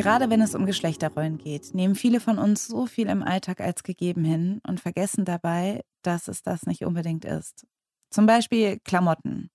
[0.00, 3.82] Gerade wenn es um Geschlechterrollen geht, nehmen viele von uns so viel im Alltag als
[3.82, 7.66] gegeben hin und vergessen dabei, dass es das nicht unbedingt ist.
[8.08, 9.50] Zum Beispiel Klamotten.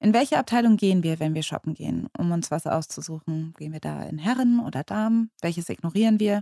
[0.00, 3.52] In welche Abteilung gehen wir, wenn wir shoppen gehen, um uns was auszusuchen?
[3.58, 5.30] Gehen wir da in Herren oder Damen?
[5.42, 6.40] Welches ignorieren wir?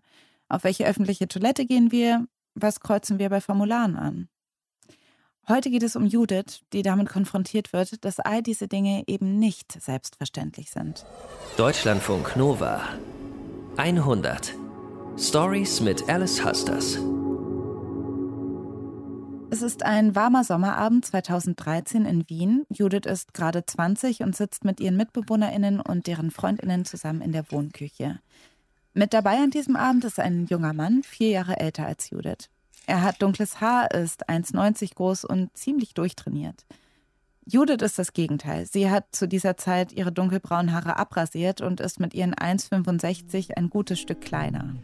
[0.48, 2.26] Auf welche öffentliche Toilette gehen wir?
[2.54, 4.28] Was kreuzen wir bei Formularen an?
[5.48, 9.80] Heute geht es um Judith, die damit konfrontiert wird, dass all diese Dinge eben nicht
[9.80, 11.04] selbstverständlich sind.
[11.56, 12.82] Deutschlandfunk Nova
[13.78, 14.54] 100
[15.18, 16.98] Stories mit Alice Husters.
[19.50, 22.64] Es ist ein warmer Sommerabend 2013 in Wien.
[22.70, 27.52] Judith ist gerade 20 und sitzt mit ihren MitbewohnerInnen und deren FreundInnen zusammen in der
[27.52, 28.18] Wohnküche.
[28.94, 32.48] Mit dabei an diesem Abend ist ein junger Mann, vier Jahre älter als Judith.
[32.86, 36.64] Er hat dunkles Haar, ist 1,90 groß und ziemlich durchtrainiert.
[37.48, 38.66] Judith ist das Gegenteil.
[38.66, 43.70] Sie hat zu dieser Zeit ihre dunkelbraunen Haare abrasiert und ist mit ihren 1,65 ein
[43.70, 44.74] gutes Stück kleiner.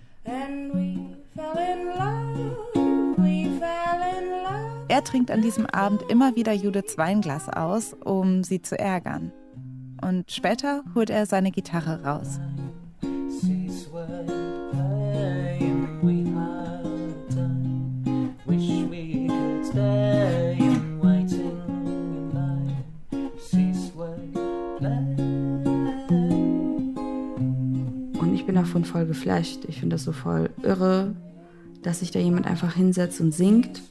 [4.89, 9.33] Er trinkt an diesem Abend immer wieder Judiths Weinglas aus, um sie zu ärgern.
[10.01, 12.39] Und später holt er seine Gitarre raus.
[28.73, 29.65] Davon voll geflasht.
[29.69, 31.15] Ich finde das so voll irre,
[31.83, 33.83] dass sich da jemand einfach hinsetzt und singt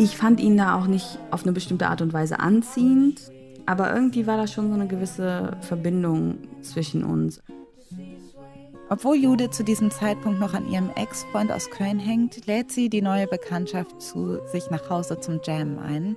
[0.00, 3.30] ich fand ihn da auch nicht auf eine bestimmte Art und Weise anziehend,
[3.66, 7.42] aber irgendwie war da schon so eine gewisse Verbindung zwischen uns.
[8.88, 13.02] Obwohl Jude zu diesem Zeitpunkt noch an ihrem Ex-Freund aus Köln hängt, lädt sie die
[13.02, 16.16] neue Bekanntschaft zu sich nach Hause zum Jammen ein.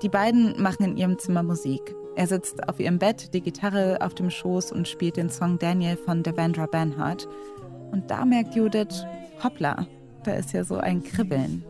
[0.00, 1.94] Die beiden machen in ihrem Zimmer Musik.
[2.14, 5.96] Er sitzt auf ihrem Bett, die Gitarre auf dem Schoß und spielt den Song Daniel
[5.96, 7.26] von Devendra Banhart.
[7.90, 9.04] Und da merkt Judith,
[9.42, 9.86] hoppla,
[10.24, 11.64] da ist ja so ein Kribbeln.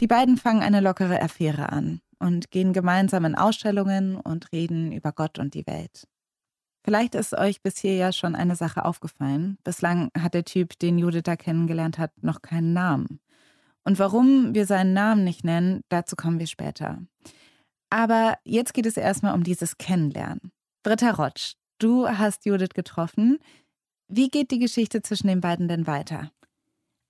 [0.00, 5.12] Die beiden fangen eine lockere Affäre an und gehen gemeinsam in Ausstellungen und reden über
[5.12, 6.08] Gott und die Welt.
[6.84, 9.56] Vielleicht ist euch bisher ja schon eine Sache aufgefallen.
[9.62, 13.20] Bislang hat der Typ, den Judith da kennengelernt hat, noch keinen Namen.
[13.84, 17.00] Und warum wir seinen Namen nicht nennen, dazu kommen wir später.
[17.90, 20.52] Aber jetzt geht es erstmal um dieses Kennenlernen.
[20.82, 23.38] Britta Rotsch, du hast Judith getroffen.
[24.08, 26.32] Wie geht die Geschichte zwischen den beiden denn weiter?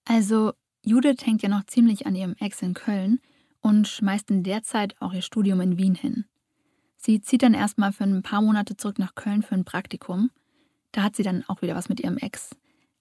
[0.04, 0.52] Also,
[0.84, 3.20] Judith hängt ja noch ziemlich an ihrem Ex in Köln
[3.60, 6.24] und schmeißt in der Zeit auch ihr Studium in Wien hin.
[7.04, 10.30] Sie zieht dann erstmal für ein paar Monate zurück nach Köln für ein Praktikum.
[10.92, 12.50] Da hat sie dann auch wieder was mit ihrem Ex.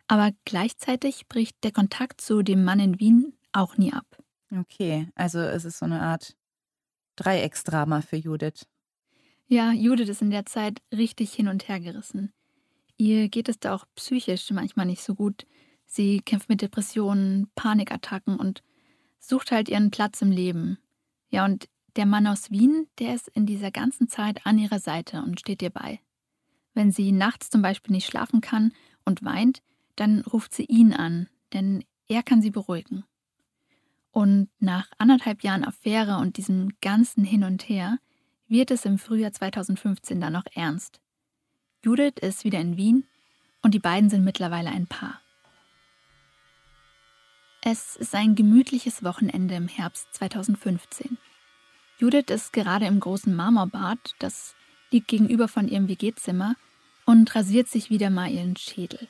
[0.07, 4.07] Aber gleichzeitig bricht der Kontakt zu dem Mann in Wien auch nie ab.
[4.51, 6.35] Okay, also es ist so eine Art
[7.17, 8.65] Dreiecksdrama für Judith.
[9.47, 12.33] Ja, Judith ist in der Zeit richtig hin und her gerissen.
[12.97, 15.45] Ihr geht es da auch psychisch manchmal nicht so gut.
[15.85, 18.63] Sie kämpft mit Depressionen, Panikattacken und
[19.19, 20.79] sucht halt ihren Platz im Leben.
[21.29, 25.21] Ja, und der Mann aus Wien, der ist in dieser ganzen Zeit an ihrer Seite
[25.21, 25.99] und steht ihr bei.
[26.73, 28.73] Wenn sie nachts zum Beispiel nicht schlafen kann
[29.05, 29.61] und weint,
[29.95, 33.03] dann ruft sie ihn an, denn er kann sie beruhigen.
[34.11, 37.97] Und nach anderthalb Jahren Affäre und diesem ganzen Hin und Her
[38.47, 40.99] wird es im Frühjahr 2015 dann noch ernst.
[41.83, 43.05] Judith ist wieder in Wien
[43.61, 45.21] und die beiden sind mittlerweile ein Paar.
[47.63, 51.17] Es ist ein gemütliches Wochenende im Herbst 2015.
[52.01, 54.55] Judith ist gerade im großen Marmorbad, das
[54.89, 56.55] liegt gegenüber von ihrem WG-Zimmer,
[57.05, 59.07] und rasiert sich wieder mal ihren Schädel.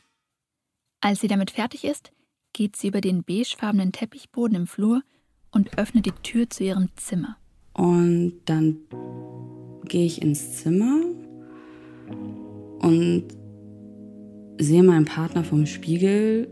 [1.00, 2.12] Als sie damit fertig ist,
[2.52, 5.04] geht sie über den beigefarbenen Teppichboden im Flur
[5.52, 7.38] und öffnet die Tür zu ihrem Zimmer.
[7.74, 8.80] Und dann
[9.86, 11.00] gehe ich ins Zimmer
[12.80, 13.24] und
[14.60, 16.50] sehe meinen Partner vom Spiegel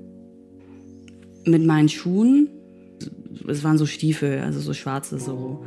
[1.43, 2.49] mit meinen Schuhen.
[3.45, 5.65] Es waren so Stiefel, also so schwarze, so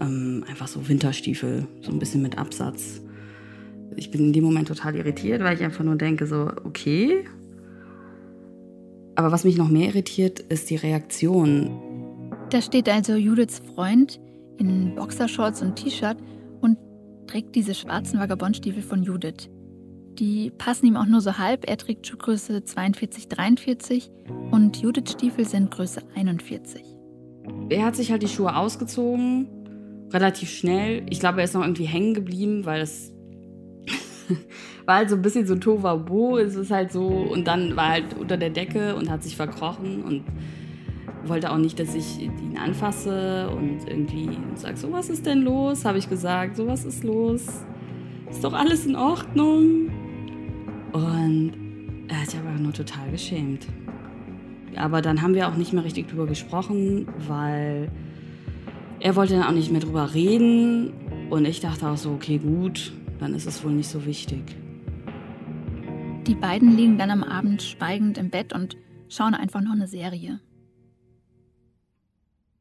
[0.00, 3.00] ähm, einfach so Winterstiefel, so ein bisschen mit Absatz.
[3.96, 7.24] Ich bin in dem Moment total irritiert, weil ich einfach nur denke, so, okay.
[9.16, 11.70] Aber was mich noch mehr irritiert, ist die Reaktion.
[12.50, 14.20] Da steht also Judiths Freund
[14.58, 16.18] in Boxershorts und T-Shirt
[16.60, 16.78] und
[17.26, 19.50] trägt diese schwarzen Vagabondstiefel von Judith.
[20.18, 21.68] Die passen ihm auch nur so halb.
[21.68, 24.10] Er trägt Schuhgröße 42, 43
[24.50, 26.82] und Judiths Stiefel sind Größe 41.
[27.70, 29.57] Er hat sich halt die Schuhe ausgezogen,
[30.12, 31.04] relativ schnell.
[31.10, 33.12] Ich glaube, er ist noch irgendwie hängen geblieben, weil es
[34.86, 36.38] war halt so ein bisschen so Tovabo.
[36.38, 40.02] Es ist halt so und dann war halt unter der Decke und hat sich verkrochen
[40.02, 40.24] und
[41.24, 45.84] wollte auch nicht, dass ich ihn anfasse und irgendwie sage, so was ist denn los?
[45.84, 47.46] Habe ich gesagt, so was ist los?
[48.30, 49.90] Ist doch alles in Ordnung?
[50.92, 51.52] Und
[52.08, 53.66] er hat sich aber nur total geschämt.
[54.76, 57.90] Aber dann haben wir auch nicht mehr richtig drüber gesprochen, weil
[59.00, 60.92] er wollte dann auch nicht mehr drüber reden.
[61.30, 64.56] Und ich dachte auch so, okay, gut, dann ist es wohl nicht so wichtig.
[66.26, 68.76] Die beiden liegen dann am Abend schweigend im Bett und
[69.08, 70.40] schauen einfach noch eine Serie.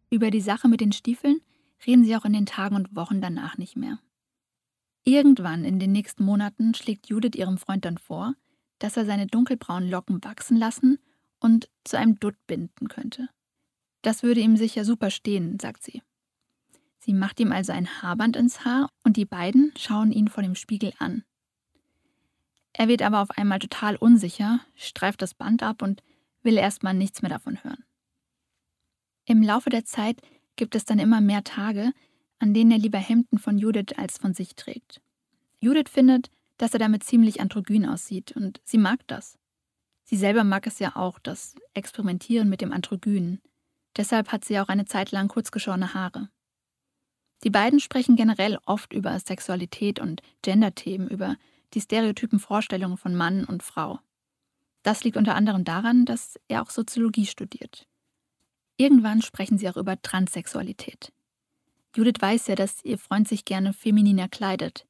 [0.09, 1.41] Über die Sache mit den Stiefeln
[1.85, 3.99] reden sie auch in den Tagen und Wochen danach nicht mehr.
[5.03, 8.35] Irgendwann in den nächsten Monaten schlägt Judith ihrem Freund dann vor,
[8.79, 10.99] dass er seine dunkelbraunen Locken wachsen lassen
[11.39, 13.29] und zu einem Dutt binden könnte.
[14.01, 16.01] Das würde ihm sicher super stehen, sagt sie.
[17.07, 20.55] Sie macht ihm also ein Haarband ins Haar und die beiden schauen ihn vor dem
[20.55, 21.23] Spiegel an.
[22.73, 26.03] Er wird aber auf einmal total unsicher, streift das Band ab und
[26.43, 27.85] will erstmal nichts mehr davon hören.
[29.23, 30.21] Im Laufe der Zeit
[30.57, 31.93] gibt es dann immer mehr Tage,
[32.39, 34.99] an denen er lieber Hemden von Judith als von sich trägt.
[35.61, 39.37] Judith findet, dass er damit ziemlich androgyn aussieht und sie mag das.
[40.03, 43.41] Sie selber mag es ja auch, das Experimentieren mit dem Androgynen.
[43.95, 46.27] Deshalb hat sie auch eine Zeit lang kurzgeschorene Haare.
[47.43, 51.35] Die beiden sprechen generell oft über Sexualität und Gender-Themen, über
[51.73, 53.99] die stereotypen Vorstellungen von Mann und Frau.
[54.83, 57.87] Das liegt unter anderem daran, dass er auch Soziologie studiert.
[58.77, 61.11] Irgendwann sprechen sie auch über Transsexualität.
[61.95, 64.85] Judith weiß ja, dass ihr Freund sich gerne femininer kleidet.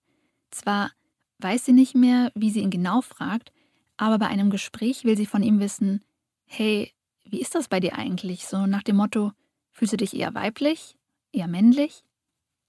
[0.51, 0.91] Zwar
[1.39, 3.51] weiß sie nicht mehr, wie sie ihn genau fragt,
[3.95, 6.03] aber bei einem Gespräch will sie von ihm wissen,
[6.45, 6.93] hey,
[7.23, 8.45] wie ist das bei dir eigentlich?
[8.45, 9.31] So nach dem Motto,
[9.71, 10.97] fühlst du dich eher weiblich,
[11.31, 12.03] eher männlich?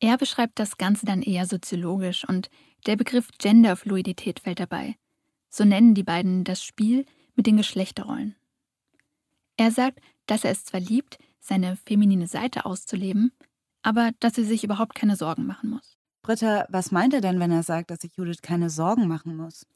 [0.00, 2.50] Er beschreibt das Ganze dann eher soziologisch und
[2.86, 4.96] der Begriff Genderfluidität fällt dabei.
[5.48, 7.04] So nennen die beiden das Spiel
[7.34, 8.36] mit den Geschlechterrollen.
[9.56, 13.32] Er sagt, dass er es zwar liebt, seine feminine Seite auszuleben,
[13.82, 15.96] aber dass sie sich überhaupt keine Sorgen machen muss.
[16.22, 19.66] Britta, was meint er denn, wenn er sagt, dass sich Judith keine Sorgen machen muss?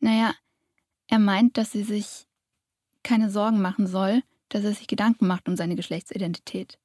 [0.00, 0.32] Naja,
[1.08, 2.26] er meint, dass sie sich
[3.02, 6.78] keine Sorgen machen soll, dass er sich Gedanken macht um seine Geschlechtsidentität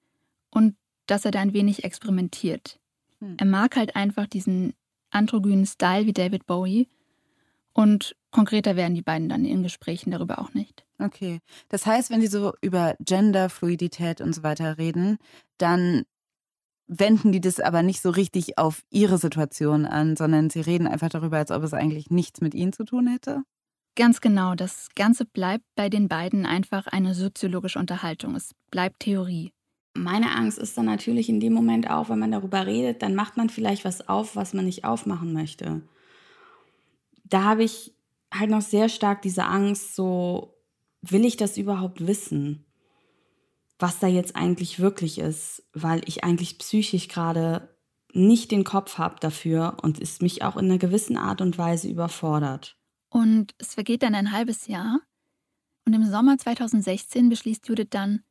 [0.49, 0.75] und
[1.07, 2.79] dass er da ein wenig experimentiert.
[3.19, 3.37] Hm.
[3.39, 4.73] Er mag halt einfach diesen
[5.11, 6.87] androgynen Style wie David Bowie
[7.73, 10.85] und konkreter werden die beiden dann in Gesprächen darüber auch nicht.
[10.99, 11.39] Okay,
[11.69, 15.17] das heißt, wenn sie so über Genderfluidität und so weiter reden,
[15.57, 16.03] dann
[16.87, 21.09] wenden die das aber nicht so richtig auf ihre Situation an, sondern sie reden einfach
[21.09, 23.43] darüber, als ob es eigentlich nichts mit ihnen zu tun hätte?
[23.95, 24.55] Ganz genau.
[24.55, 28.35] Das Ganze bleibt bei den beiden einfach eine soziologische Unterhaltung.
[28.35, 29.51] Es bleibt Theorie.
[29.93, 33.37] Meine Angst ist dann natürlich in dem Moment auch, wenn man darüber redet, dann macht
[33.37, 35.81] man vielleicht was auf, was man nicht aufmachen möchte.
[37.25, 37.93] Da habe ich
[38.33, 40.55] halt noch sehr stark diese Angst, so
[41.01, 42.65] will ich das überhaupt wissen,
[43.77, 47.69] was da jetzt eigentlich wirklich ist, weil ich eigentlich psychisch gerade
[48.13, 51.89] nicht den Kopf habe dafür und es mich auch in einer gewissen Art und Weise
[51.89, 52.77] überfordert.
[53.09, 54.99] Und es vergeht dann ein halbes Jahr.
[55.85, 58.23] Und im Sommer 2016 beschließt Judith dann,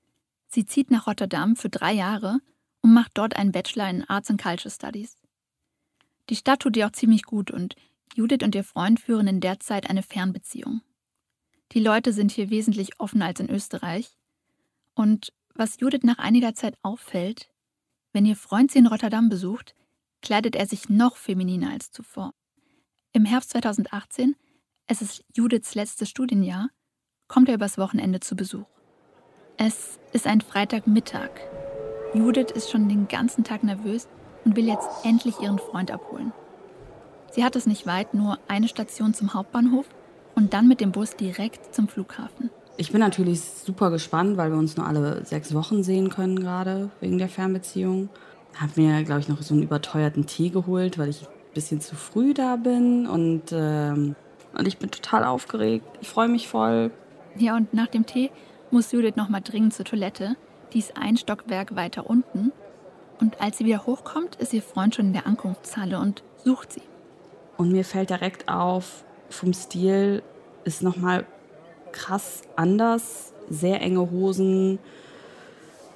[0.53, 2.41] sie zieht nach Rotterdam für drei Jahre
[2.83, 5.17] und macht dort einen Bachelor in Arts and Culture Studies.
[6.29, 7.75] Die Stadt tut ihr auch ziemlich gut und
[8.15, 10.83] Judith und ihr Freund führen in der Zeit eine Fernbeziehung.
[11.73, 14.19] Die Leute sind hier wesentlich offener als in Österreich.
[14.95, 17.49] Und was Judith nach einiger Zeit auffällt,
[18.13, 19.75] wenn ihr Freund sie in Rotterdam besucht,
[20.21, 22.35] kleidet er sich noch femininer als zuvor.
[23.13, 24.37] Im Herbst 2018
[24.87, 26.69] es ist Judiths letztes Studienjahr,
[27.29, 28.67] kommt er übers Wochenende zu Besuch.
[29.65, 31.31] Es ist ein Freitagmittag.
[32.15, 34.09] Judith ist schon den ganzen Tag nervös
[34.45, 36.33] und will jetzt endlich ihren Freund abholen.
[37.31, 39.87] Sie hat es nicht weit, nur eine Station zum Hauptbahnhof
[40.35, 42.51] und dann mit dem Bus direkt zum Flughafen.
[42.77, 46.91] Ich bin natürlich super gespannt, weil wir uns nur alle sechs Wochen sehen können, gerade
[46.99, 48.09] wegen der Fernbeziehung.
[48.61, 51.95] Hab mir, glaube ich, noch so einen überteuerten Tee geholt, weil ich ein bisschen zu
[51.95, 53.07] früh da bin.
[53.07, 54.17] Und ähm,
[54.59, 55.87] und ich bin total aufgeregt.
[56.01, 56.91] Ich freue mich voll.
[57.37, 58.33] Ja, und nach dem Tee
[58.73, 60.37] muss Judith noch mal dringend zur Toilette.
[60.73, 62.53] Die ist ein Stockwerk weiter unten.
[63.21, 66.83] Und als sie wieder hochkommt, ist ihr Freund schon in der Ankunftshalle und sucht sie.
[67.57, 70.23] Und mir fällt direkt auf, vom Stil
[70.65, 71.25] ist noch mal
[71.93, 73.33] krass anders.
[73.49, 74.79] Sehr enge Hosen,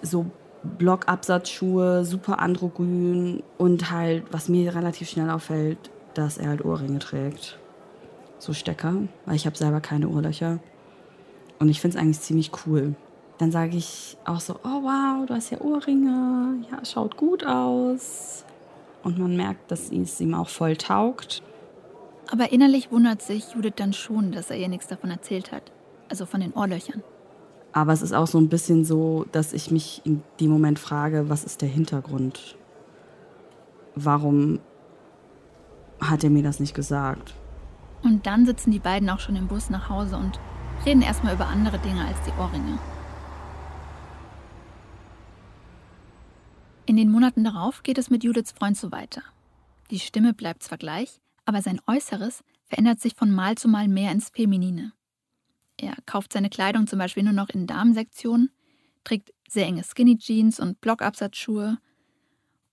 [0.02, 0.26] so
[0.62, 7.58] Blockabsatzschuhe, super androgyn und halt, was mir relativ schnell auffällt, dass er halt Ohrringe trägt
[8.38, 10.58] so Stecker, weil ich habe selber keine Ohrlöcher.
[11.58, 12.94] Und ich finde es eigentlich ziemlich cool.
[13.38, 18.44] Dann sage ich auch so, oh wow, du hast ja Ohrringe, ja, schaut gut aus.
[19.02, 21.42] Und man merkt, dass es ihm auch voll taugt.
[22.30, 25.70] Aber innerlich wundert sich Judith dann schon, dass er ihr nichts davon erzählt hat.
[26.08, 27.02] Also von den Ohrlöchern.
[27.72, 31.28] Aber es ist auch so ein bisschen so, dass ich mich in dem Moment frage,
[31.28, 32.56] was ist der Hintergrund?
[33.94, 34.60] Warum
[36.00, 37.34] hat er mir das nicht gesagt?
[38.02, 40.40] Und dann sitzen die beiden auch schon im Bus nach Hause und
[40.86, 42.78] reden erstmal über andere Dinge als die Ohrringe.
[46.86, 49.22] In den Monaten darauf geht es mit Judiths Freund so weiter.
[49.90, 54.12] Die Stimme bleibt zwar gleich, aber sein Äußeres verändert sich von Mal zu Mal mehr
[54.12, 54.92] ins Feminine.
[55.76, 58.50] Er kauft seine Kleidung zum Beispiel nur noch in Damensektionen,
[59.02, 61.78] trägt sehr enge Skinny Jeans und Blockabsatzschuhe.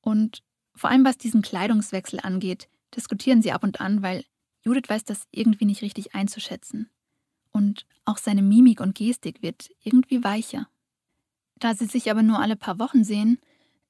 [0.01, 0.43] Und
[0.75, 4.23] vor allem was diesen Kleidungswechsel angeht, diskutieren sie ab und an, weil
[4.61, 6.89] Judith weiß das irgendwie nicht richtig einzuschätzen.
[7.53, 10.67] Und auch seine Mimik und Gestik wird irgendwie weicher.
[11.59, 13.39] Da sie sich aber nur alle paar Wochen sehen,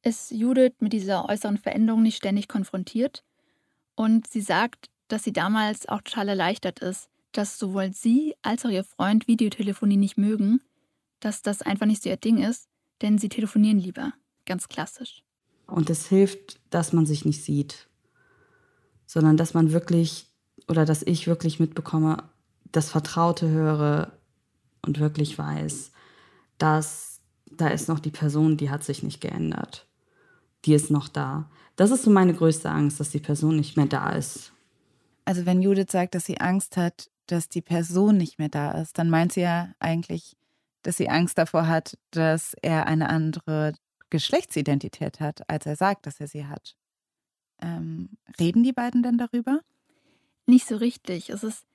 [0.04, 3.24] ist Judith mit dieser äußeren Veränderung nicht ständig konfrontiert.
[3.96, 8.70] Und sie sagt, dass sie damals auch total erleichtert ist, dass sowohl sie als auch
[8.70, 10.62] ihr Freund Videotelefonie nicht mögen,
[11.20, 12.68] dass das einfach nicht so ihr Ding ist,
[13.02, 14.14] denn sie telefonieren lieber,
[14.46, 15.24] ganz klassisch.
[15.66, 17.88] Und es hilft, dass man sich nicht sieht,
[19.06, 20.28] sondern dass man wirklich
[20.68, 22.24] oder dass ich wirklich mitbekomme,
[22.74, 24.12] das Vertraute höre
[24.86, 25.92] und wirklich weiß,
[26.58, 29.88] dass da ist noch die Person, die hat sich nicht geändert.
[30.66, 31.50] Die ist noch da.
[31.76, 34.52] Das ist so meine größte Angst, dass die Person nicht mehr da ist.
[35.26, 38.98] Also wenn Judith sagt, dass sie Angst hat, dass die Person nicht mehr da ist,
[38.98, 40.36] dann meint sie ja eigentlich,
[40.82, 43.74] dass sie Angst davor hat, dass er eine andere
[44.10, 46.76] Geschlechtsidentität hat, als er sagt, dass er sie hat.
[47.62, 49.62] Ähm, reden die beiden denn darüber?
[50.46, 51.30] Nicht so richtig.
[51.30, 51.66] Es ist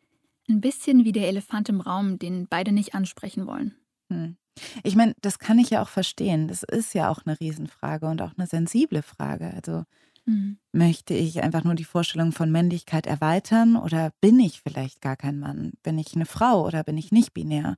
[0.49, 3.75] ein bisschen wie der Elefant im Raum, den beide nicht ansprechen wollen.
[4.11, 4.37] Hm.
[4.83, 6.49] Ich meine, das kann ich ja auch verstehen.
[6.49, 9.52] Das ist ja auch eine Riesenfrage und auch eine sensible Frage.
[9.55, 9.85] Also
[10.26, 10.59] mhm.
[10.73, 15.38] möchte ich einfach nur die Vorstellung von Männlichkeit erweitern oder bin ich vielleicht gar kein
[15.38, 15.73] Mann?
[15.83, 17.76] Bin ich eine Frau oder bin ich nicht binär?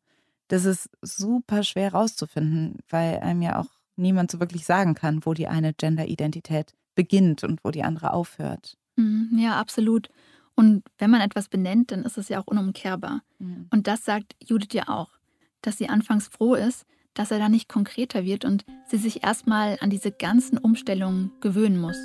[0.48, 5.34] Das ist super schwer rauszufinden, weil einem ja auch niemand so wirklich sagen kann, wo
[5.34, 8.76] die eine Gender-Identität beginnt und wo die andere aufhört.
[8.96, 9.38] Mhm.
[9.38, 10.08] Ja, absolut.
[10.54, 13.22] Und wenn man etwas benennt, dann ist es ja auch unumkehrbar.
[13.38, 13.66] Mhm.
[13.70, 15.10] Und das sagt Judith ja auch,
[15.62, 19.78] dass sie anfangs froh ist, dass er da nicht konkreter wird und sie sich erstmal
[19.80, 21.96] an diese ganzen Umstellungen gewöhnen muss.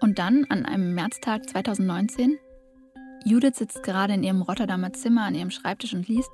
[0.00, 2.38] Und dann, an einem Märztag 2019,
[3.24, 6.30] Judith sitzt gerade in ihrem Rotterdamer Zimmer an ihrem Schreibtisch und liest,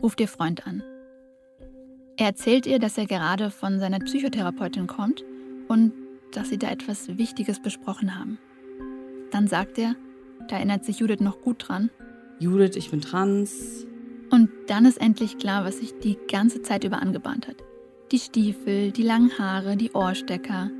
[0.00, 0.82] ruft ihr Freund an.
[2.16, 5.24] Er erzählt ihr, dass er gerade von seiner Psychotherapeutin kommt
[5.68, 5.92] und
[6.36, 8.38] dass sie da etwas Wichtiges besprochen haben.
[9.30, 9.94] Dann sagt er,
[10.48, 11.90] da erinnert sich Judith noch gut dran.
[12.38, 13.86] Judith, ich bin trans.
[14.30, 17.56] Und dann ist endlich klar, was sich die ganze Zeit über angebahnt hat.
[18.10, 20.70] Die Stiefel, die langen Haare, die Ohrstecker.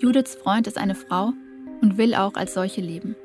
[0.00, 1.32] Judiths Freund ist eine Frau
[1.80, 3.16] und will auch als solche leben.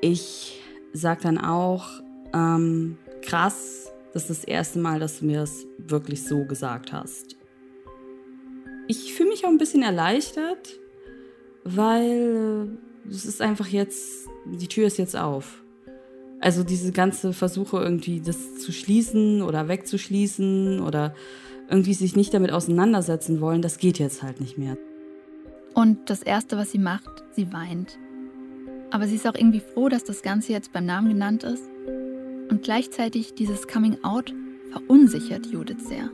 [0.00, 0.60] Ich
[0.92, 2.00] sag dann auch,
[2.32, 7.37] ähm, krass, das ist das erste Mal, dass du mir das wirklich so gesagt hast.
[8.88, 10.80] Ich fühle mich auch ein bisschen erleichtert,
[11.64, 12.68] weil
[13.06, 15.62] äh, es ist einfach jetzt, die Tür ist jetzt auf.
[16.40, 21.14] Also diese ganze Versuche irgendwie das zu schließen oder wegzuschließen oder
[21.68, 24.78] irgendwie sich nicht damit auseinandersetzen wollen, das geht jetzt halt nicht mehr.
[25.74, 27.98] Und das Erste, was sie macht, sie weint.
[28.90, 31.64] Aber sie ist auch irgendwie froh, dass das Ganze jetzt beim Namen genannt ist.
[32.48, 34.32] Und gleichzeitig dieses Coming Out
[34.70, 36.10] verunsichert Judith sehr.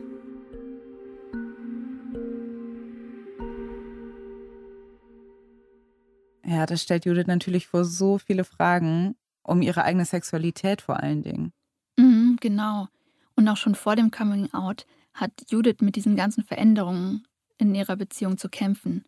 [6.45, 11.23] Ja, das stellt Judith natürlich vor so viele Fragen um ihre eigene Sexualität vor allen
[11.23, 11.53] Dingen.
[11.97, 12.87] Mhm, genau.
[13.35, 17.95] Und auch schon vor dem Coming Out hat Judith mit diesen ganzen Veränderungen in ihrer
[17.95, 19.05] Beziehung zu kämpfen.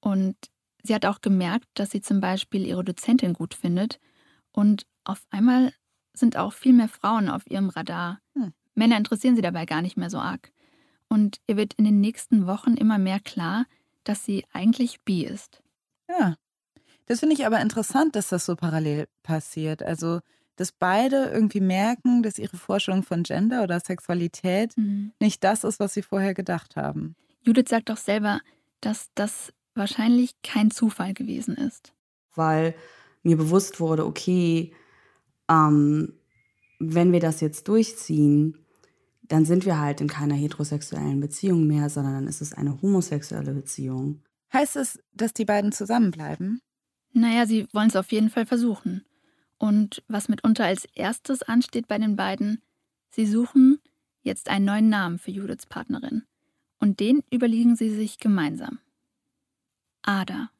[0.00, 0.36] Und
[0.82, 3.98] sie hat auch gemerkt, dass sie zum Beispiel ihre Dozentin gut findet.
[4.52, 5.72] Und auf einmal
[6.12, 8.20] sind auch viel mehr Frauen auf ihrem Radar.
[8.34, 8.52] Hm.
[8.74, 10.52] Männer interessieren sie dabei gar nicht mehr so arg.
[11.08, 13.64] Und ihr wird in den nächsten Wochen immer mehr klar,
[14.04, 15.62] dass sie eigentlich bi ist.
[16.18, 16.36] Ja.
[17.06, 19.82] Das finde ich aber interessant, dass das so parallel passiert.
[19.82, 20.20] Also,
[20.56, 25.12] dass beide irgendwie merken, dass ihre Vorstellung von Gender oder Sexualität mhm.
[25.20, 27.16] nicht das ist, was sie vorher gedacht haben.
[27.42, 28.40] Judith sagt doch selber,
[28.80, 31.92] dass das wahrscheinlich kein Zufall gewesen ist.
[32.34, 32.74] Weil
[33.22, 34.74] mir bewusst wurde, okay,
[35.48, 36.14] ähm,
[36.78, 38.66] wenn wir das jetzt durchziehen,
[39.22, 43.52] dann sind wir halt in keiner heterosexuellen Beziehung mehr, sondern dann ist es eine homosexuelle
[43.52, 44.22] Beziehung.
[44.52, 46.60] Heißt es, dass die beiden zusammenbleiben?
[47.12, 49.04] Naja, sie wollen es auf jeden Fall versuchen.
[49.58, 52.62] Und was mitunter als erstes ansteht bei den beiden,
[53.10, 53.80] sie suchen
[54.22, 56.24] jetzt einen neuen Namen für Judiths Partnerin.
[56.78, 58.78] Und den überlegen sie sich gemeinsam.
[60.02, 60.50] Ada.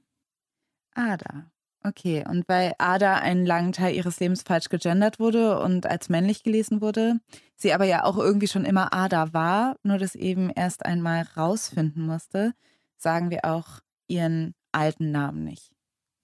[0.95, 1.51] Ada.
[1.83, 6.43] Okay, und weil Ada einen langen Teil ihres Lebens falsch gegendert wurde und als männlich
[6.43, 7.21] gelesen wurde,
[7.57, 12.05] sie aber ja auch irgendwie schon immer Ada war, nur das eben erst einmal rausfinden
[12.05, 12.53] musste,
[13.01, 15.71] sagen wir auch ihren alten Namen nicht.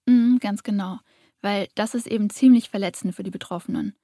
[0.05, 0.99] Mhm, ganz genau,
[1.41, 3.95] weil das ist eben ziemlich verletzend für die Betroffenen.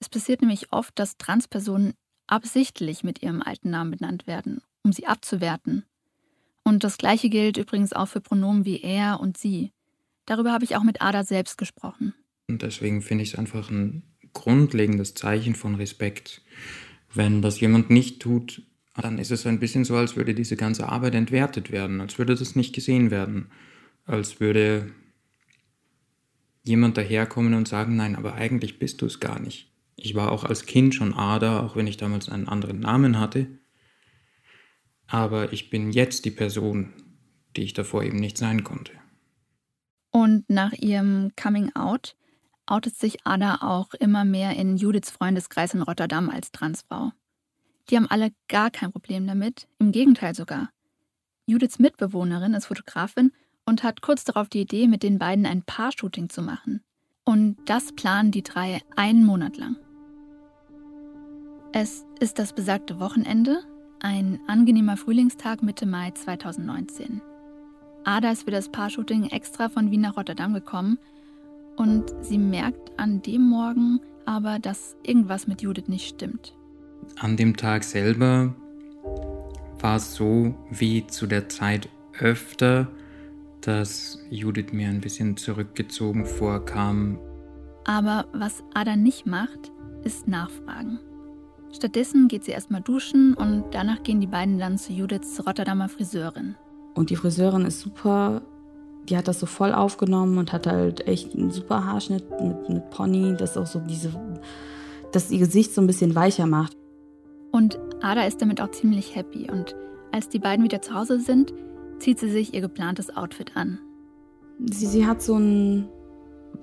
[0.00, 1.94] Es passiert nämlich oft, dass Transpersonen
[2.26, 5.84] absichtlich mit ihrem alten Namen benannt werden, um sie abzuwerten.
[6.64, 9.72] Und das gleiche gilt übrigens auch für Pronomen wie er und sie.
[10.26, 12.14] Darüber habe ich auch mit Ada selbst gesprochen.
[12.48, 16.42] Und deswegen finde ich es einfach ein grundlegendes Zeichen von Respekt.
[17.14, 18.62] Wenn das jemand nicht tut,
[19.02, 22.34] dann ist es ein bisschen so, als würde diese ganze Arbeit entwertet werden, als würde
[22.34, 23.50] das nicht gesehen werden,
[24.06, 24.92] als würde
[26.62, 29.70] jemand daherkommen und sagen, nein, aber eigentlich bist du es gar nicht.
[29.96, 33.46] Ich war auch als Kind schon Ada, auch wenn ich damals einen anderen Namen hatte.
[35.06, 36.92] Aber ich bin jetzt die Person,
[37.56, 38.92] die ich davor eben nicht sein konnte.
[40.10, 42.16] Und nach ihrem Coming Out
[42.66, 47.12] outet sich Ada auch immer mehr in Judiths Freundeskreis in Rotterdam als Transfrau.
[47.88, 50.70] Die haben alle gar kein Problem damit, im Gegenteil sogar.
[51.46, 53.32] Judiths Mitbewohnerin ist Fotografin
[53.64, 56.82] und hat kurz darauf die Idee, mit den beiden ein Paar-Shooting zu machen.
[57.24, 59.76] Und das planen die drei einen Monat lang.
[61.72, 63.62] Es ist das besagte Wochenende,
[64.00, 67.20] ein angenehmer Frühlingstag Mitte Mai 2019.
[68.04, 70.98] Ada ist für das Paar-Shooting extra von Wien nach Rotterdam gekommen
[71.76, 76.55] und sie merkt an dem Morgen aber, dass irgendwas mit Judith nicht stimmt.
[77.18, 78.54] An dem Tag selber
[79.80, 81.88] war es so wie zu der Zeit
[82.20, 82.88] öfter,
[83.62, 87.18] dass Judith mir ein bisschen zurückgezogen vorkam.
[87.84, 89.72] Aber was Ada nicht macht,
[90.04, 90.98] ist nachfragen.
[91.72, 96.54] Stattdessen geht sie erstmal duschen und danach gehen die beiden dann zu Judiths Rotterdamer Friseurin.
[96.94, 98.42] Und die Friseurin ist super.
[99.08, 102.90] Die hat das so voll aufgenommen und hat halt echt einen super Haarschnitt mit, mit
[102.90, 104.12] Pony, das auch so diese,
[105.12, 106.76] dass ihr Gesicht so ein bisschen weicher macht.
[107.56, 109.50] Und Ada ist damit auch ziemlich happy.
[109.50, 109.74] Und
[110.12, 111.54] als die beiden wieder zu Hause sind,
[111.98, 113.78] zieht sie sich ihr geplantes Outfit an.
[114.58, 115.88] Sie, sie hat so ein,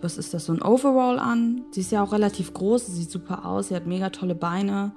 [0.02, 1.66] was ist das, so ein Overall an.
[1.72, 4.92] Sie ist ja auch relativ groß, sie sieht super aus, sie hat mega tolle Beine.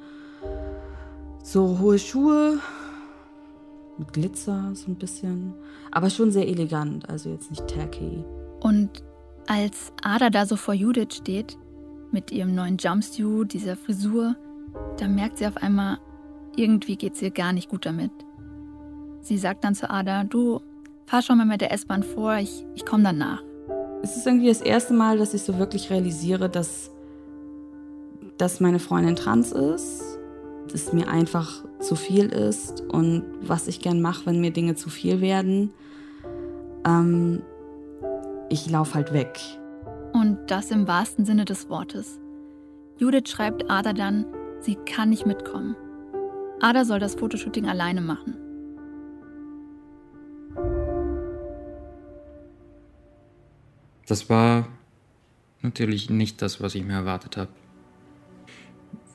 [1.43, 2.59] So hohe Schuhe,
[3.97, 5.55] mit Glitzer so ein bisschen,
[5.93, 8.23] aber schon sehr elegant, also jetzt nicht tacky.
[8.61, 9.03] Und
[9.47, 11.57] als Ada da so vor Judith steht,
[12.11, 14.37] mit ihrem neuen Jumpsuit, dieser Frisur,
[14.97, 15.99] da merkt sie auf einmal,
[16.57, 18.11] irgendwie geht es ihr gar nicht gut damit.
[19.21, 20.61] Sie sagt dann zu Ada, du,
[21.07, 23.43] fahr schon mal mit der S-Bahn vor, ich, ich komme dann nach.
[24.03, 26.91] Es ist irgendwie das erste Mal, dass ich so wirklich realisiere, dass,
[28.39, 30.17] dass meine Freundin trans ist
[30.77, 34.91] es mir einfach zu viel ist und was ich gern mache, wenn mir Dinge zu
[34.91, 35.73] viel werden.
[36.85, 37.43] Ähm,
[38.49, 39.41] ich laufe halt weg.
[40.13, 42.21] Und das im wahrsten Sinne des Wortes.
[42.99, 44.27] Judith schreibt Ada dann,
[44.61, 45.77] sie kann nicht mitkommen.
[46.61, 48.35] Ada soll das Fotoshooting alleine machen.
[54.07, 54.69] Das war
[55.63, 57.51] natürlich nicht das, was ich mir erwartet habe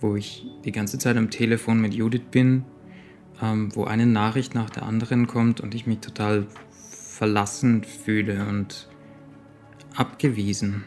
[0.01, 2.65] wo ich die ganze Zeit am Telefon mit Judith bin,
[3.41, 8.87] ähm, wo eine Nachricht nach der anderen kommt und ich mich total verlassen fühle und
[9.95, 10.83] abgewiesen.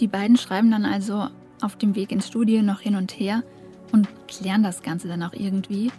[0.00, 1.28] Die beiden schreiben dann also
[1.62, 3.42] auf dem Weg ins Studio noch hin und her
[3.92, 5.90] und klären das Ganze dann auch irgendwie.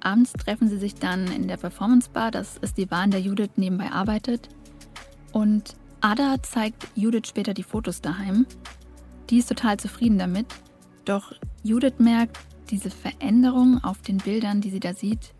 [0.00, 3.20] Abends treffen sie sich dann in der Performance Bar, das ist die Bar, in der
[3.20, 4.48] Judith nebenbei arbeitet.
[5.32, 8.46] Und Ada zeigt Judith später die Fotos daheim.
[9.28, 10.46] Die ist total zufrieden damit
[11.10, 12.38] doch Judith merkt,
[12.70, 15.32] diese Veränderung auf den Bildern, die sie da sieht,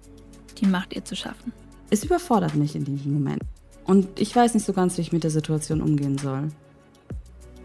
[0.59, 1.53] die macht ihr zu schaffen.
[1.91, 3.43] Es überfordert mich in diesem Moment.
[3.85, 6.49] Und ich weiß nicht so ganz, wie ich mit der Situation umgehen soll.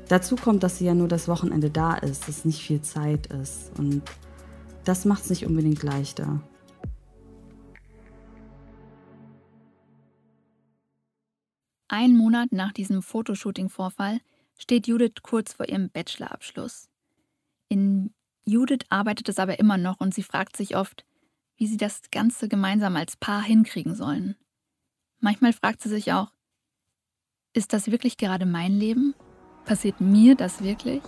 [0.08, 3.71] Dazu kommt, dass sie ja nur das Wochenende da ist, dass nicht viel Zeit ist.
[3.78, 4.04] Und
[4.86, 6.41] das macht es nicht unbedingt leichter.
[11.88, 14.19] Ein Monat nach diesem Fotoshooting-Vorfall
[14.58, 16.89] steht Judith kurz vor ihrem Bachelorabschluss.
[17.69, 18.13] In
[18.45, 21.06] Judith arbeitet es aber immer noch und sie fragt sich oft,
[21.58, 24.36] wie sie das Ganze gemeinsam als Paar hinkriegen sollen.
[25.19, 26.32] Manchmal fragt sie sich auch,
[27.54, 29.15] ist das wirklich gerade mein Leben?
[29.63, 31.02] Passiert mir das wirklich?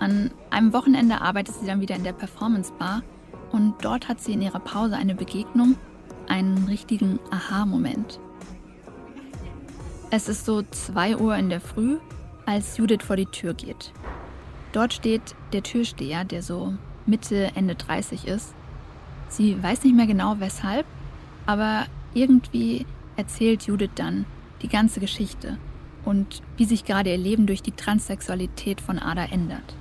[0.00, 3.02] An einem Wochenende arbeitet sie dann wieder in der Performance Bar
[3.52, 5.76] und dort hat sie in ihrer Pause eine Begegnung,
[6.26, 8.18] einen richtigen Aha-Moment.
[10.10, 11.98] Es ist so 2 Uhr in der Früh,
[12.46, 13.92] als Judith vor die Tür geht.
[14.72, 16.72] Dort steht der Türsteher, der so
[17.04, 18.54] Mitte, Ende 30 ist.
[19.28, 20.86] Sie weiß nicht mehr genau weshalb,
[21.44, 21.84] aber
[22.14, 22.86] irgendwie
[23.16, 24.24] erzählt Judith dann
[24.62, 25.58] die ganze Geschichte.
[26.04, 29.74] und wie sich gerade ihr Leben durch die Transsexualität von Ada ändert.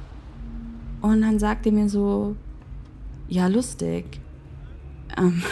[1.02, 2.36] Und dann sagt er mir so,
[3.28, 4.20] ja, lustig.
[5.18, 5.44] Ähm,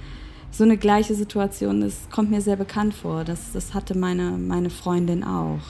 [0.50, 3.24] so eine gleiche Situation, das kommt mir sehr bekannt vor.
[3.24, 5.60] Das, das hatte meine, meine Freundin auch.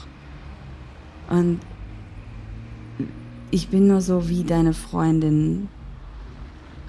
[1.29, 1.59] Und
[3.51, 5.67] ich bin nur so wie deine Freundin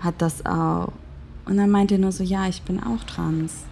[0.00, 0.92] hat das auch.
[1.44, 3.64] Und dann meinte er nur so, ja, ich bin auch trans.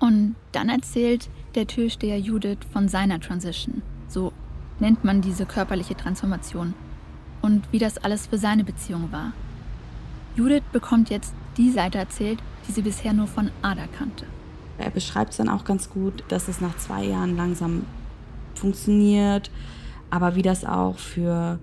[0.00, 3.82] Und dann erzählt der Türsteher Judith von seiner Transition.
[4.08, 4.32] So
[4.80, 6.74] nennt man diese körperliche Transformation.
[7.42, 9.32] Und wie das alles für seine Beziehung war.
[10.36, 14.26] Judith bekommt jetzt die Seite erzählt, die sie bisher nur von Ada kannte.
[14.78, 17.84] Er beschreibt es dann auch ganz gut, dass es nach zwei Jahren langsam
[18.54, 19.50] funktioniert,
[20.08, 21.58] aber wie das auch für,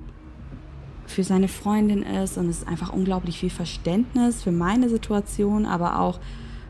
[1.06, 2.38] für seine Freundin ist.
[2.38, 6.20] Und es ist einfach unglaublich viel Verständnis für meine Situation, aber auch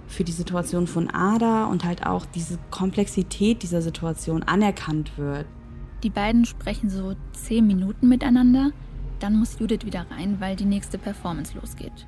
[0.08, 5.46] für die Situation von Ada und halt auch diese Komplexität dieser Situation anerkannt wird.
[6.04, 8.72] Die beiden sprechen so zehn Minuten miteinander,
[9.19, 12.08] dann muss Judith wieder rein, weil die nächste Performance losgeht.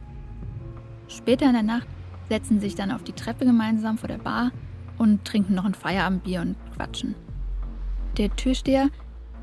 [1.08, 1.88] Später in der Nacht
[2.30, 4.52] setzen sich dann auf die Treppe gemeinsam vor der Bar
[4.98, 7.16] und trinken noch ein Feierabendbier und quatschen.
[8.18, 8.90] Der Türsteher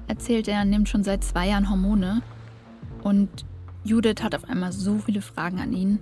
[0.07, 2.23] erzählt, er nimmt schon seit zwei Jahren Hormone
[3.03, 3.45] und
[3.85, 5.99] Judith hat auf einmal so viele Fragen an ihn.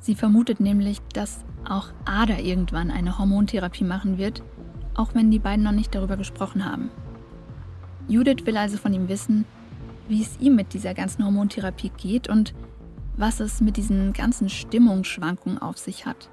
[0.00, 4.42] Sie vermutet nämlich, dass auch Ada irgendwann eine Hormontherapie machen wird,
[4.94, 6.90] auch wenn die beiden noch nicht darüber gesprochen haben.
[8.06, 9.46] Judith will also von ihm wissen,
[10.08, 12.54] wie es ihm mit dieser ganzen Hormontherapie geht und
[13.16, 16.30] was es mit diesen ganzen Stimmungsschwankungen auf sich hat.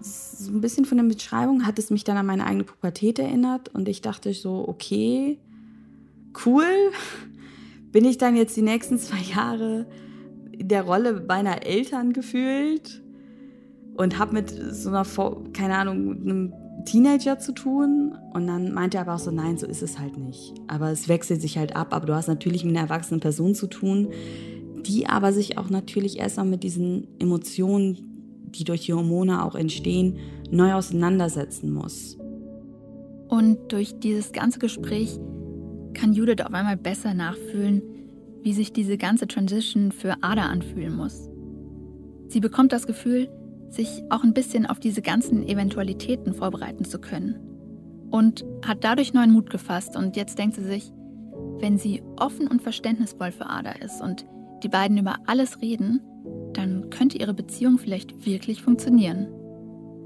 [0.00, 3.70] So ein bisschen von der Beschreibung hat es mich dann an meine eigene Pubertät erinnert
[3.70, 5.38] und ich dachte so, okay,
[6.44, 6.64] cool.
[7.92, 9.86] Bin ich dann jetzt die nächsten zwei Jahre
[10.50, 13.02] in der Rolle meiner Eltern gefühlt
[13.96, 15.06] und habe mit so einer,
[15.52, 16.52] keine Ahnung, einem
[16.84, 18.16] Teenager zu tun.
[18.32, 20.54] Und dann meinte er aber auch so, nein, so ist es halt nicht.
[20.66, 21.94] Aber es wechselt sich halt ab.
[21.94, 24.08] Aber du hast natürlich mit einer erwachsenen Person zu tun,
[24.86, 27.98] die aber sich auch natürlich erstmal mit diesen Emotionen,
[28.46, 30.18] die durch die Hormone auch entstehen,
[30.50, 32.18] neu auseinandersetzen muss.
[33.28, 35.18] Und durch dieses ganze Gespräch
[35.94, 37.82] kann Judith auf einmal besser nachfühlen,
[38.42, 41.30] wie sich diese ganze Transition für Ada anfühlen muss.
[42.28, 43.28] Sie bekommt das Gefühl,
[43.74, 47.36] sich auch ein bisschen auf diese ganzen Eventualitäten vorbereiten zu können.
[48.10, 50.92] Und hat dadurch neuen Mut gefasst und jetzt denkt sie sich,
[51.58, 54.24] wenn sie offen und verständnisvoll für Ada ist und
[54.62, 56.00] die beiden über alles reden,
[56.52, 59.26] dann könnte ihre Beziehung vielleicht wirklich funktionieren.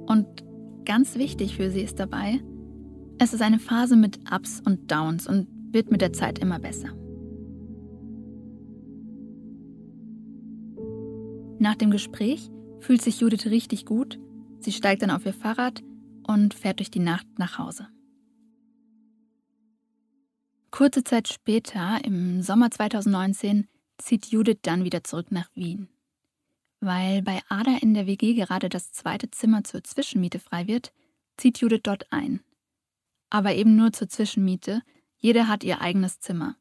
[0.06, 0.26] Und
[0.84, 2.40] ganz wichtig für sie ist dabei,
[3.18, 6.88] es ist eine Phase mit Ups und Downs und wird mit der Zeit immer besser.
[11.58, 14.18] Nach dem Gespräch fühlt sich Judith richtig gut.
[14.60, 15.82] Sie steigt dann auf ihr Fahrrad
[16.26, 17.88] und fährt durch die Nacht nach Hause.
[20.70, 25.88] Kurze Zeit später, im Sommer 2019, zieht Judith dann wieder zurück nach Wien.
[26.80, 30.92] Weil bei Ada in der WG gerade das zweite Zimmer zur Zwischenmiete frei wird,
[31.36, 32.40] zieht Judith dort ein.
[33.30, 34.82] Aber eben nur zur Zwischenmiete,
[35.16, 36.56] jeder hat ihr eigenes Zimmer.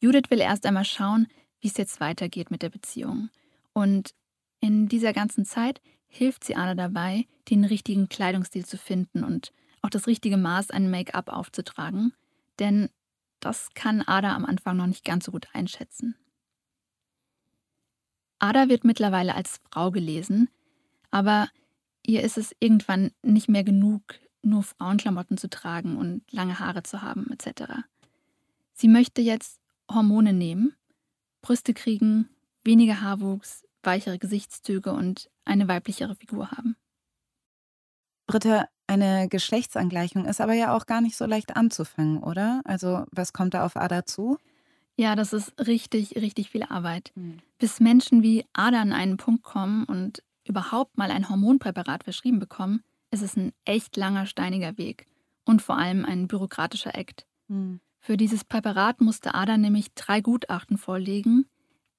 [0.00, 1.28] Judith will erst einmal schauen,
[1.60, 3.30] wie es jetzt weitergeht mit der Beziehung.
[3.72, 4.14] Und
[4.64, 9.90] in dieser ganzen Zeit hilft sie Ada dabei, den richtigen Kleidungsstil zu finden und auch
[9.90, 12.14] das richtige Maß an Make-up aufzutragen,
[12.58, 12.88] denn
[13.40, 16.16] das kann Ada am Anfang noch nicht ganz so gut einschätzen.
[18.38, 20.48] Ada wird mittlerweile als Frau gelesen,
[21.10, 21.50] aber
[22.02, 27.02] ihr ist es irgendwann nicht mehr genug, nur Frauenklamotten zu tragen und lange Haare zu
[27.02, 27.82] haben etc.
[28.72, 29.60] Sie möchte jetzt
[29.92, 30.74] Hormone nehmen,
[31.42, 32.30] Brüste kriegen,
[32.62, 36.76] weniger Haarwuchs, weichere Gesichtszüge und eine weiblichere Figur haben.
[38.26, 42.62] Britta, eine Geschlechtsangleichung ist aber ja auch gar nicht so leicht anzufangen, oder?
[42.64, 44.38] Also, was kommt da auf Ada zu?
[44.96, 47.12] Ja, das ist richtig, richtig viel Arbeit.
[47.14, 47.38] Hm.
[47.58, 52.82] Bis Menschen wie Ada an einen Punkt kommen und überhaupt mal ein Hormonpräparat verschrieben bekommen,
[53.10, 55.06] ist es ein echt langer, steiniger Weg
[55.44, 57.26] und vor allem ein bürokratischer Akt.
[57.48, 57.80] Hm.
[57.98, 61.46] Für dieses Präparat musste Ada nämlich drei Gutachten vorlegen,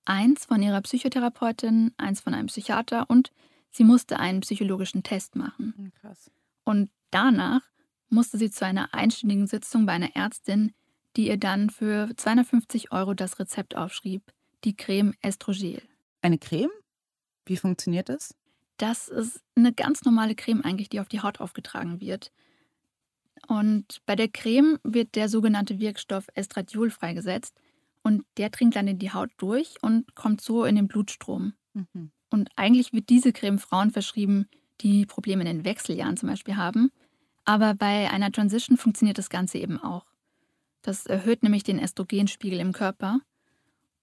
[0.06, 3.32] eins von ihrer Psychotherapeutin, eins von einem Psychiater und
[3.72, 5.74] sie musste einen psychologischen Test machen.
[5.76, 6.32] Hm, krass.
[6.64, 7.62] Und danach
[8.10, 10.74] musste sie zu einer einstündigen Sitzung bei einer Ärztin,
[11.16, 14.24] die ihr dann für 250 Euro das Rezept aufschrieb,
[14.64, 15.82] die Creme Estrogel.
[16.22, 16.72] Eine Creme?
[17.46, 18.36] Wie funktioniert das?
[18.78, 22.32] Das ist eine ganz normale Creme eigentlich, die auf die Haut aufgetragen wird.
[23.48, 27.56] Und bei der Creme wird der sogenannte Wirkstoff Estradiol freigesetzt
[28.06, 31.54] und der dringt dann in die Haut durch und kommt so in den Blutstrom.
[31.74, 32.12] Mhm.
[32.30, 34.48] Und eigentlich wird diese Creme Frauen verschrieben,
[34.82, 36.92] die Probleme in den Wechseljahren zum Beispiel haben.
[37.46, 40.06] Aber bei einer Transition funktioniert das Ganze eben auch.
[40.84, 43.22] Das erhöht nämlich den Östrogenspiegel im Körper.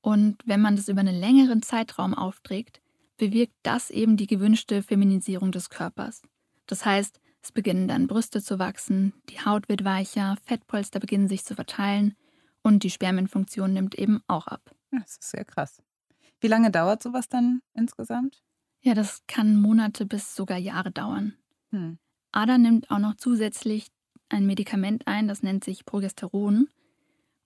[0.01, 2.81] Und wenn man das über einen längeren Zeitraum aufträgt,
[3.19, 6.23] bewirkt das eben die gewünschte Feminisierung des Körpers.
[6.67, 11.45] Das heißt, es beginnen dann Brüste zu wachsen, die Haut wird weicher, Fettpolster beginnen sich
[11.45, 12.17] zu verteilen
[12.63, 14.75] und die Spermienfunktion nimmt eben auch ab.
[14.91, 15.83] Das ist sehr krass.
[16.41, 18.43] Wie lange dauert sowas dann insgesamt?
[18.81, 21.35] Ja, das kann Monate bis sogar Jahre dauern.
[21.71, 21.99] Hm.
[22.33, 23.89] Ada nimmt auch noch zusätzlich
[24.29, 26.69] ein Medikament ein, das nennt sich Progesteron.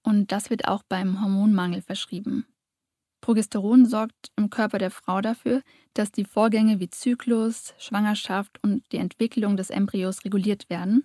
[0.02, 2.46] Und das wird auch beim Hormonmangel verschrieben.
[3.20, 5.62] Progesteron sorgt im Körper der Frau dafür,
[5.94, 11.04] dass die Vorgänge wie Zyklus, Schwangerschaft und die Entwicklung des Embryos reguliert werden.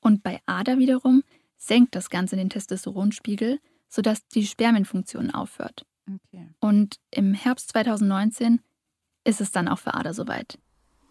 [0.00, 1.22] Und bei Ada wiederum
[1.62, 5.86] senkt das Ganze den Testosteronspiegel, sodass die Spermienfunktion aufhört.
[6.06, 6.48] Okay.
[6.60, 8.60] Und im Herbst 2019
[9.24, 10.58] ist es dann auch für Ada soweit.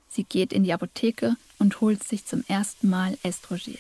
[0.10, 3.78] Sie geht in die Apotheke und holt sich zum ersten Mal Estrogel.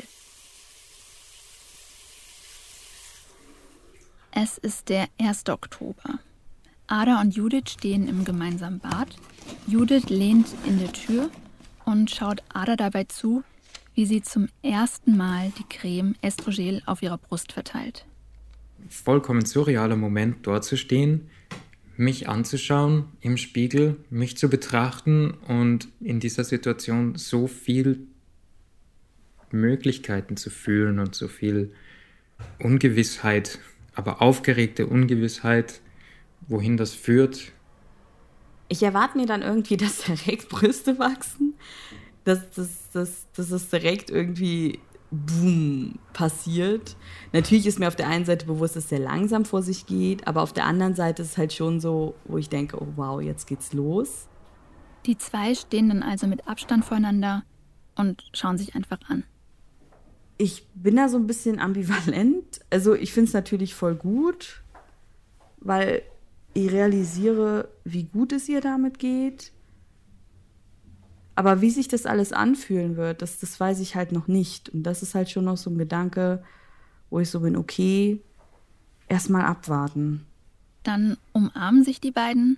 [4.31, 5.49] Es ist der 1.
[5.49, 6.19] Oktober.
[6.87, 9.17] Ada und Judith stehen im gemeinsamen Bad.
[9.67, 11.29] Judith lehnt in der Tür
[11.83, 13.43] und schaut Ada dabei zu,
[13.95, 18.05] wie sie zum ersten Mal die Creme Estrogel auf ihrer Brust verteilt.
[18.89, 21.29] Vollkommen surrealer Moment, dort zu stehen,
[21.97, 28.07] mich anzuschauen im Spiegel, mich zu betrachten und in dieser Situation so viel
[29.51, 31.73] Möglichkeiten zu fühlen und so viel
[32.59, 33.59] Ungewissheit,
[33.93, 35.81] aber aufgeregte Ungewissheit,
[36.47, 37.51] wohin das führt.
[38.67, 41.53] Ich erwarte mir dann irgendwie, dass direkt Brüste wachsen,
[42.23, 44.79] dass, dass, dass, dass es direkt irgendwie
[45.11, 46.95] boom passiert.
[47.33, 50.25] Natürlich ist mir auf der einen Seite bewusst, dass es sehr langsam vor sich geht,
[50.27, 53.21] aber auf der anderen Seite ist es halt schon so, wo ich denke, oh wow,
[53.21, 54.27] jetzt geht's los.
[55.05, 57.43] Die zwei stehen dann also mit Abstand voreinander
[57.95, 59.23] und schauen sich einfach an.
[60.37, 62.61] Ich bin da so ein bisschen ambivalent.
[62.69, 64.63] Also ich finde es natürlich voll gut,
[65.59, 66.03] weil
[66.53, 69.51] ich realisiere, wie gut es ihr damit geht.
[71.35, 74.69] Aber wie sich das alles anfühlen wird, das, das weiß ich halt noch nicht.
[74.69, 76.43] Und das ist halt schon noch so ein Gedanke,
[77.09, 78.21] wo ich so bin, okay,
[79.07, 80.25] erstmal abwarten.
[80.83, 82.57] Dann umarmen sich die beiden,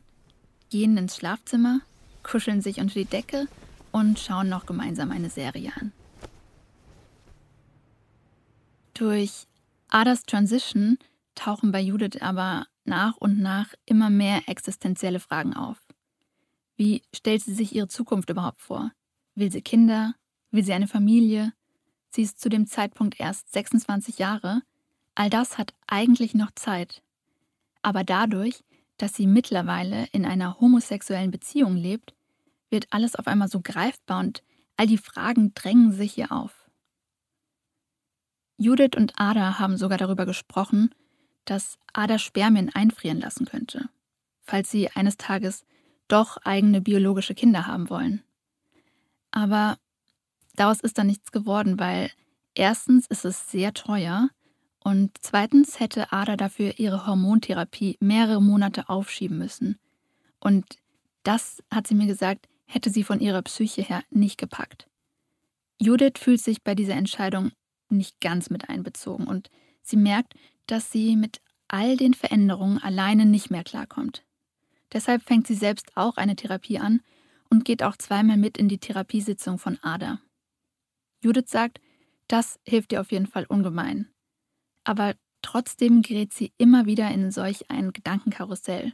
[0.70, 1.82] gehen ins Schlafzimmer,
[2.24, 3.48] kuscheln sich unter die Decke
[3.92, 5.92] und schauen noch gemeinsam eine Serie an.
[8.94, 9.48] Durch
[9.90, 10.98] Adas Transition
[11.36, 15.78] tauchen bei Judith aber nach und nach immer mehr existenzielle Fragen auf.
[16.76, 18.92] Wie stellt sie sich ihre Zukunft überhaupt vor?
[19.36, 20.16] Will sie Kinder?
[20.52, 21.54] Will sie eine Familie?
[22.10, 24.62] Sie ist zu dem Zeitpunkt erst 26 Jahre.
[25.16, 27.02] All das hat eigentlich noch Zeit.
[27.82, 28.64] Aber dadurch,
[28.98, 32.14] dass sie mittlerweile in einer homosexuellen Beziehung lebt,
[32.70, 34.44] wird alles auf einmal so greifbar und
[34.78, 36.70] all die Fragen drängen sich ihr auf.
[38.58, 40.94] Judith und Ada haben sogar darüber gesprochen,
[41.46, 43.90] dass Ada Spermien einfrieren lassen könnte,
[44.42, 45.66] falls sie eines Tages
[46.14, 48.22] doch eigene biologische Kinder haben wollen.
[49.32, 49.78] Aber
[50.56, 52.12] daraus ist dann nichts geworden, weil
[52.54, 54.30] erstens ist es sehr teuer
[54.84, 59.80] und zweitens hätte Ada dafür ihre Hormontherapie mehrere Monate aufschieben müssen.
[60.40, 60.78] Und
[61.24, 64.88] das, hat sie mir gesagt, hätte sie von ihrer Psyche her nicht gepackt.
[65.82, 67.52] Judith fühlt sich bei dieser Entscheidung
[67.90, 69.50] nicht ganz mit einbezogen und
[69.82, 70.36] sie merkt,
[70.68, 74.24] dass sie mit all den Veränderungen alleine nicht mehr klarkommt.
[74.94, 77.02] Deshalb fängt sie selbst auch eine Therapie an
[77.50, 80.20] und geht auch zweimal mit in die Therapiesitzung von Ada.
[81.24, 81.82] Judith sagt,
[82.28, 84.10] das hilft ihr auf jeden Fall ungemein.
[84.84, 88.94] Aber trotzdem gerät sie immer wieder in solch ein Gedankenkarussell.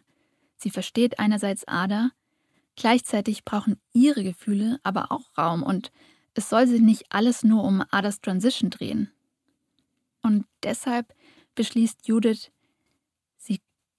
[0.58, 2.12] Sie versteht einerseits Ada,
[2.76, 5.92] gleichzeitig brauchen ihre Gefühle aber auch Raum und
[6.34, 9.12] es soll sich nicht alles nur um Adas Transition drehen.
[10.22, 11.14] Und deshalb
[11.56, 12.52] beschließt Judith,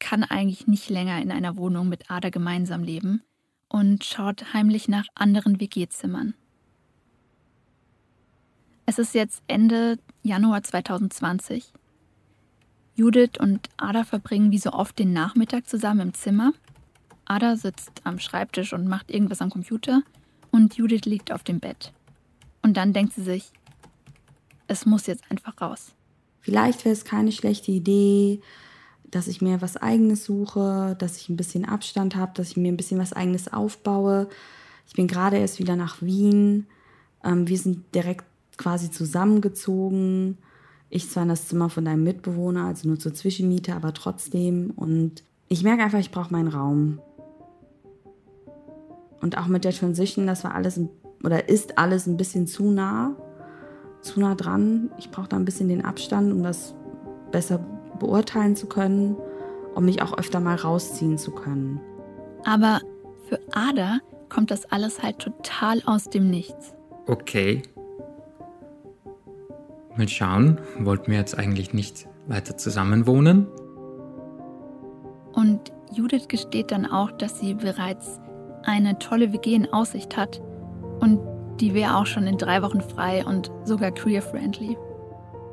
[0.01, 3.23] kann eigentlich nicht länger in einer Wohnung mit Ada gemeinsam leben
[3.69, 6.35] und schaut heimlich nach anderen WG-Zimmern.
[8.87, 11.73] Es ist jetzt Ende Januar 2020.
[12.97, 16.53] Judith und Ada verbringen wie so oft den Nachmittag zusammen im Zimmer.
[17.25, 20.03] Ada sitzt am Schreibtisch und macht irgendwas am Computer
[20.51, 21.93] und Judith liegt auf dem Bett.
[22.63, 23.53] Und dann denkt sie sich,
[24.67, 25.95] es muss jetzt einfach raus.
[26.41, 28.41] Vielleicht wäre es keine schlechte Idee,
[29.11, 32.73] dass ich mir was eigenes suche, dass ich ein bisschen Abstand habe, dass ich mir
[32.73, 34.29] ein bisschen was eigenes aufbaue.
[34.87, 36.67] Ich bin gerade erst wieder nach Wien.
[37.25, 38.25] Ähm, wir sind direkt
[38.57, 40.39] quasi zusammengezogen.
[40.89, 44.73] Ich zwar in das Zimmer von deinem Mitbewohner, also nur zur Zwischenmiete, aber trotzdem.
[44.75, 47.01] Und ich merke einfach, ich brauche meinen Raum.
[49.21, 50.81] Und auch mit der Transition, das war alles
[51.23, 53.15] oder ist alles ein bisschen zu nah.
[54.01, 54.91] zu nah dran.
[54.99, 56.75] Ich brauche da ein bisschen den Abstand, um das
[57.31, 57.61] besser
[58.01, 59.17] beurteilen zu können,
[59.77, 61.81] um mich auch öfter mal rausziehen zu können.
[62.45, 62.81] Aber
[63.29, 66.75] für Ada kommt das alles halt total aus dem Nichts.
[67.07, 67.63] Okay.
[69.97, 73.47] Mal schauen, wollten wir jetzt eigentlich nicht weiter zusammenwohnen?
[75.33, 78.21] Und Judith gesteht dann auch, dass sie bereits
[78.63, 80.41] eine tolle WG in Aussicht hat
[81.01, 81.21] und
[81.61, 84.79] die wäre auch schon in drei Wochen frei und sogar queer-friendly.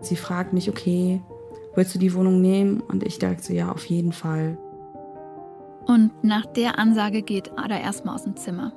[0.01, 1.21] Sie fragt mich, okay,
[1.75, 2.81] willst du die Wohnung nehmen?
[2.81, 4.57] Und ich direkt so, ja, auf jeden Fall.
[5.85, 8.73] Und nach der Ansage geht Ada erstmal aus dem Zimmer.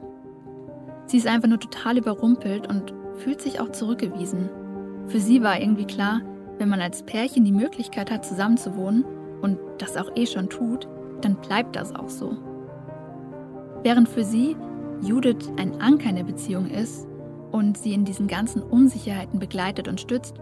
[1.07, 4.49] Sie ist einfach nur total überrumpelt und fühlt sich auch zurückgewiesen.
[5.09, 6.21] Für sie war irgendwie klar,
[6.59, 9.05] wenn man als Pärchen die Möglichkeit hat, zusammenzuwohnen
[9.43, 10.87] und das auch eh schon tut,
[11.21, 12.37] dann bleibt das auch so.
[13.83, 14.57] Während für sie
[15.03, 17.09] Judith ein Anker in der Beziehung ist
[17.51, 20.37] und sie in diesen ganzen Unsicherheiten begleitet und stützt,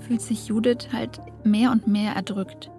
[0.00, 2.70] fühlt sich Judith halt mehr und mehr erdrückt.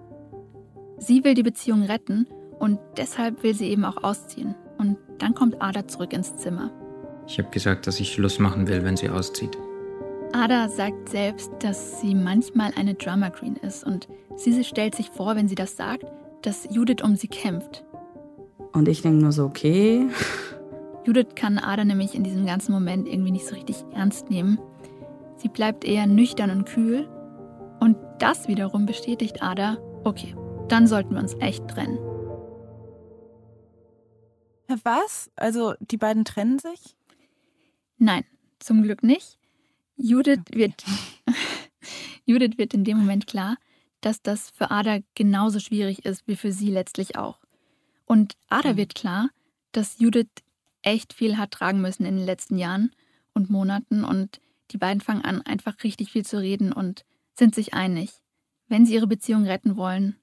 [0.98, 2.26] Sie will die Beziehung retten
[2.58, 4.54] und deshalb will sie eben auch ausziehen.
[4.78, 6.70] Und dann kommt Ada zurück ins Zimmer.
[7.26, 9.56] Ich habe gesagt, dass ich Schluss machen will, wenn sie auszieht.
[10.32, 15.36] Ada sagt selbst, dass sie manchmal eine Drama Queen ist und sie stellt sich vor,
[15.36, 16.04] wenn sie das sagt,
[16.42, 17.84] dass Judith um sie kämpft.
[18.72, 20.06] Und ich denke nur so, okay.
[21.04, 24.58] Judith kann Ada nämlich in diesem ganzen Moment irgendwie nicht so richtig ernst nehmen.
[25.40, 27.08] Sie bleibt eher nüchtern und kühl.
[27.80, 30.34] Und das wiederum bestätigt Ada, okay,
[30.68, 31.98] dann sollten wir uns echt trennen.
[34.84, 35.30] Was?
[35.34, 36.94] Also die beiden trennen sich?
[37.96, 38.24] Nein,
[38.58, 39.38] zum Glück nicht.
[39.96, 40.84] Judith wird,
[42.26, 43.56] Judith wird in dem Moment klar,
[44.02, 47.40] dass das für Ada genauso schwierig ist wie für sie letztlich auch.
[48.04, 48.76] Und Ada mhm.
[48.76, 49.30] wird klar,
[49.72, 50.28] dass Judith
[50.82, 52.92] echt viel hat tragen müssen in den letzten Jahren
[53.32, 54.40] und Monaten und
[54.72, 57.04] die beiden fangen an, einfach richtig viel zu reden und
[57.38, 58.10] sind sich einig.
[58.68, 60.16] Wenn sie ihre Beziehung retten wollen,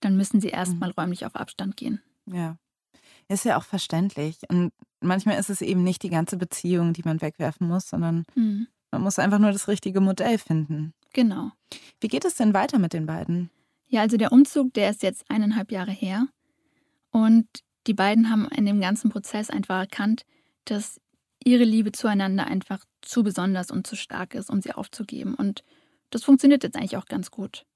[0.00, 0.94] dann müssen sie erstmal mhm.
[0.98, 2.02] räumlich auf Abstand gehen.
[2.26, 2.58] Ja.
[3.28, 4.38] Ist ja auch verständlich.
[4.48, 8.66] Und manchmal ist es eben nicht die ganze Beziehung, die man wegwerfen muss, sondern mhm.
[8.90, 10.92] man muss einfach nur das richtige Modell finden.
[11.14, 11.52] Genau.
[12.00, 13.50] Wie geht es denn weiter mit den beiden?
[13.88, 16.26] Ja, also der Umzug, der ist jetzt eineinhalb Jahre her.
[17.10, 17.46] Und
[17.86, 20.24] die beiden haben in dem ganzen Prozess einfach erkannt,
[20.64, 21.00] dass
[21.44, 25.34] ihre Liebe zueinander einfach zu besonders und zu stark ist, um sie aufzugeben.
[25.34, 25.64] Und
[26.10, 27.66] das funktioniert jetzt eigentlich auch ganz gut.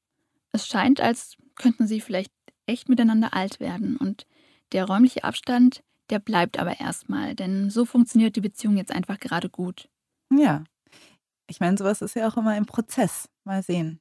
[0.52, 2.32] Es scheint, als könnten sie vielleicht
[2.66, 3.96] echt miteinander alt werden.
[3.96, 4.26] Und
[4.72, 9.48] der räumliche Abstand, der bleibt aber erstmal, denn so funktioniert die Beziehung jetzt einfach gerade
[9.48, 9.88] gut.
[10.30, 10.64] Ja.
[11.50, 13.28] Ich meine, sowas ist ja auch immer im Prozess.
[13.44, 14.00] Mal sehen.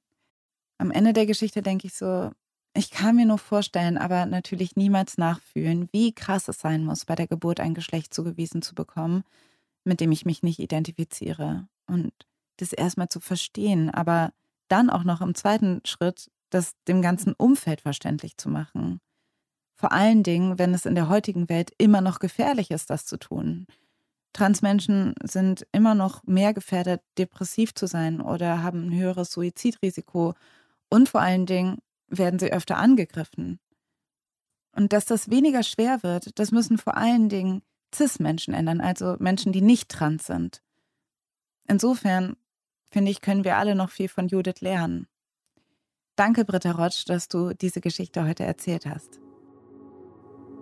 [0.78, 2.32] Am Ende der Geschichte denke ich so,
[2.74, 7.16] ich kann mir nur vorstellen, aber natürlich niemals nachfühlen, wie krass es sein muss, bei
[7.16, 9.24] der Geburt ein Geschlecht zugewiesen zu bekommen,
[9.88, 11.68] mit dem ich mich nicht identifiziere.
[11.88, 12.12] Und
[12.58, 14.34] das erstmal zu verstehen, aber
[14.68, 19.00] dann auch noch im zweiten Schritt, das dem ganzen Umfeld verständlich zu machen.
[19.76, 23.18] Vor allen Dingen, wenn es in der heutigen Welt immer noch gefährlich ist, das zu
[23.18, 23.68] tun.
[24.34, 30.34] Transmenschen sind immer noch mehr gefährdet, depressiv zu sein oder haben ein höheres Suizidrisiko.
[30.90, 33.60] Und vor allen Dingen werden sie öfter angegriffen.
[34.74, 37.62] Und dass das weniger schwer wird, das müssen vor allen Dingen
[37.98, 40.62] CIS-Menschen ändern, also Menschen, die nicht trans sind.
[41.68, 42.36] Insofern,
[42.90, 45.08] finde ich, können wir alle noch viel von Judith lernen.
[46.16, 49.20] Danke, Britta Rotsch, dass du diese Geschichte heute erzählt hast.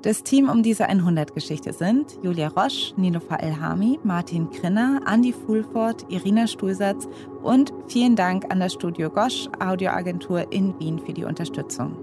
[0.01, 6.45] Das Team um diese 100-Geschichte sind Julia Roche, Nilofa Elhami, Martin Krinner, Andy Fulford, Irina
[6.45, 7.07] Stulsatz
[7.41, 11.97] und vielen Dank an das Studio Gosch Audioagentur in Wien für die Unterstützung.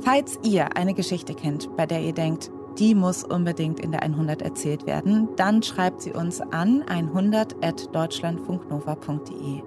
[0.00, 4.42] Falls ihr eine Geschichte kennt, bei der ihr denkt, die muss unbedingt in der 100
[4.42, 9.62] erzählt werden, dann schreibt sie uns an 100.deutschlandfunknova.de.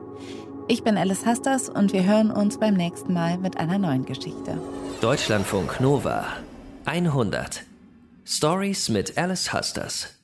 [0.67, 4.59] Ich bin Alice Hasters und wir hören uns beim nächsten Mal mit einer neuen Geschichte.
[5.01, 6.25] Deutschlandfunk Nova
[6.85, 7.63] 100
[8.25, 10.14] Stories mit Alice Husters